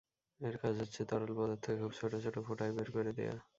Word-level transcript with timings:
এর 0.41 0.55
কাজ 0.61 0.75
হচ্ছে 0.81 1.01
তরল 1.09 1.31
পদার্থকে 1.37 1.79
খুব 1.81 1.91
ছোট 1.99 2.11
ছোট 2.23 2.35
ফোঁটায় 2.45 2.73
বের 2.77 2.89
করে 2.95 3.11
দেয়া। 3.17 3.35